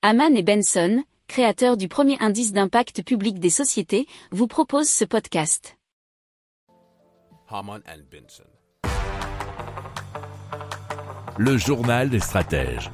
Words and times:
Haman 0.00 0.36
et 0.36 0.44
Benson, 0.44 1.02
créateurs 1.26 1.76
du 1.76 1.88
premier 1.88 2.16
indice 2.20 2.52
d'impact 2.52 3.02
public 3.02 3.40
des 3.40 3.50
sociétés, 3.50 4.06
vous 4.30 4.46
proposent 4.46 4.88
ce 4.88 5.04
podcast. 5.04 5.76
Haman 7.48 7.80
and 7.84 8.02
Benson. 8.08 8.44
Le 11.36 11.56
journal 11.56 12.10
des 12.10 12.20
stratèges. 12.20 12.92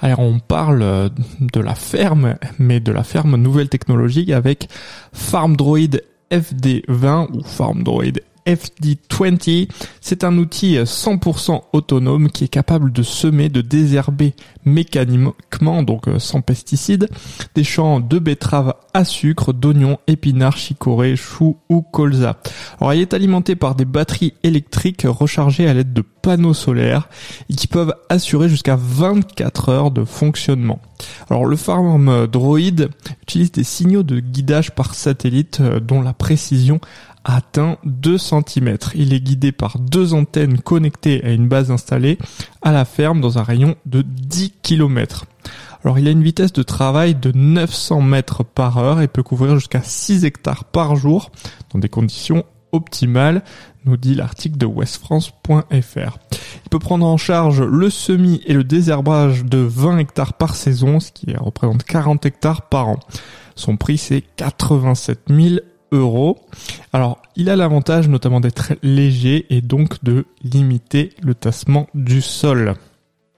Alors 0.00 0.18
on 0.18 0.40
parle 0.40 0.82
euh, 0.82 1.08
de 1.38 1.60
la 1.60 1.76
ferme, 1.76 2.36
mais 2.58 2.80
de 2.80 2.90
la 2.90 3.04
ferme 3.04 3.36
nouvelle 3.36 3.68
technologie 3.68 4.32
avec 4.32 4.66
FarmDroid 5.12 6.00
FD20 6.32 7.28
ou 7.32 7.44
FarmDroid 7.44 8.18
FD20. 8.46 9.68
C'est 10.00 10.24
un 10.24 10.36
outil 10.38 10.76
100% 10.76 11.62
autonome 11.72 12.30
qui 12.30 12.44
est 12.44 12.48
capable 12.48 12.92
de 12.92 13.02
semer, 13.02 13.48
de 13.48 13.60
désherber 13.60 14.34
mécaniquement, 14.64 15.82
donc 15.82 16.08
euh, 16.08 16.18
sans 16.18 16.40
pesticides, 16.40 17.08
des 17.54 17.64
champs 17.64 18.00
de 18.00 18.18
betteraves 18.18 18.74
à 18.94 19.04
sucre, 19.04 19.52
d'oignons, 19.52 19.98
épinards, 20.06 20.56
chicorées, 20.56 21.16
choux 21.16 21.56
ou 21.68 21.82
colza. 21.82 22.38
Alors 22.80 22.94
il 22.94 23.00
est 23.00 23.14
alimenté 23.14 23.56
par 23.56 23.74
des 23.74 23.84
batteries 23.84 24.34
électriques 24.42 25.06
rechargées 25.08 25.68
à 25.68 25.74
l'aide 25.74 25.92
de 25.92 26.02
panneaux 26.02 26.54
solaires 26.54 27.08
et 27.50 27.54
qui 27.54 27.66
peuvent 27.66 27.94
assurer 28.08 28.48
jusqu'à 28.48 28.76
24 28.76 29.68
heures 29.68 29.90
de 29.90 30.04
fonctionnement. 30.04 30.80
Alors 31.28 31.46
le 31.46 31.56
Farm 31.56 32.26
Droid 32.28 32.88
utilise 33.22 33.52
des 33.52 33.64
signaux 33.64 34.04
de 34.04 34.20
guidage 34.20 34.70
par 34.70 34.94
satellite 34.94 35.58
euh, 35.60 35.80
dont 35.80 36.02
la 36.02 36.12
précision 36.12 36.80
atteint 37.24 37.78
2 37.84 38.18
cm. 38.18 38.76
Il 38.94 39.14
est 39.14 39.20
guidé 39.20 39.52
par 39.52 39.78
deux 39.78 40.14
antennes 40.14 40.58
connectées 40.58 41.22
à 41.24 41.30
une 41.30 41.48
base 41.48 41.70
installée 41.70 42.18
à 42.62 42.72
la 42.72 42.84
ferme 42.84 43.20
dans 43.20 43.38
un 43.38 43.42
rayon 43.42 43.76
de 43.86 44.02
10 44.02 44.52
km. 44.62 45.26
Alors 45.84 45.98
il 45.98 46.06
a 46.06 46.10
une 46.10 46.22
vitesse 46.22 46.52
de 46.52 46.62
travail 46.62 47.14
de 47.14 47.32
900 47.32 48.02
mètres 48.02 48.44
par 48.44 48.78
heure 48.78 49.00
et 49.00 49.08
peut 49.08 49.22
couvrir 49.22 49.56
jusqu'à 49.56 49.82
6 49.82 50.24
hectares 50.24 50.64
par 50.64 50.94
jour 50.94 51.30
dans 51.72 51.78
des 51.78 51.88
conditions 51.88 52.44
optimales, 52.70 53.42
nous 53.84 53.96
dit 53.96 54.14
l'article 54.14 54.56
de 54.56 54.66
westfrance.fr. 54.66 56.18
Il 56.64 56.68
peut 56.70 56.78
prendre 56.78 57.06
en 57.06 57.16
charge 57.16 57.60
le 57.60 57.90
semis 57.90 58.40
et 58.46 58.54
le 58.54 58.64
désherbage 58.64 59.44
de 59.44 59.58
20 59.58 59.98
hectares 59.98 60.34
par 60.34 60.54
saison, 60.54 61.00
ce 61.00 61.12
qui 61.12 61.34
représente 61.36 61.84
40 61.84 62.24
hectares 62.24 62.62
par 62.68 62.88
an. 62.88 63.00
Son 63.54 63.76
prix 63.76 63.98
c'est 63.98 64.22
87 64.36 65.20
000 65.28 65.56
Alors, 66.92 67.20
il 67.36 67.50
a 67.50 67.56
l'avantage 67.56 68.08
notamment 68.08 68.40
d'être 68.40 68.72
léger 68.82 69.46
et 69.50 69.60
donc 69.60 70.02
de 70.02 70.24
limiter 70.42 71.10
le 71.22 71.34
tassement 71.34 71.86
du 71.94 72.22
sol. 72.22 72.74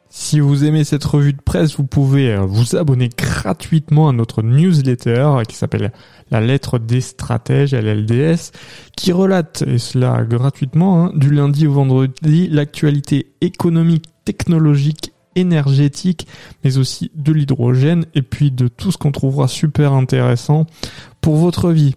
Si 0.09 0.39
vous 0.39 0.65
aimez 0.65 0.85
cette 0.85 1.03
revue 1.03 1.33
de 1.33 1.41
presse, 1.41 1.77
vous 1.77 1.85
pouvez 1.85 2.33
euh, 2.33 2.43
vous 2.43 2.77
abonner 2.77 3.09
gratuitement 3.09 4.09
à 4.09 4.13
notre 4.13 4.43
newsletter 4.43 5.43
qui 5.49 5.57
s'appelle 5.57 5.91
La 6.31 6.41
lettre 6.41 6.79
des 6.79 7.01
stratèges, 7.01 7.75
LLDS, 7.75 8.53
qui 8.97 9.11
relate, 9.11 9.65
et 9.67 9.79
cela 9.79 10.23
gratuitement, 10.23 11.07
hein, 11.07 11.13
du 11.17 11.31
lundi 11.31 11.67
au 11.67 11.73
vendredi, 11.73 12.47
l'actualité 12.49 13.33
économique, 13.41 14.05
technologique 14.25 15.13
énergétique, 15.35 16.29
mais 16.63 16.79
aussi 16.79 17.11
de 17.17 17.33
l'hydrogène 17.33 18.07
et 18.15 18.23
puis 18.23 18.53
de 18.53 18.69
tout 18.69 18.93
ce 18.93 18.99
qu'on 18.99 19.11
trouvera 19.11 19.49
super 19.49 19.95
intéressant 19.95 20.67
pour 21.21 21.35
votre 21.35 21.73
vie. 21.73 21.97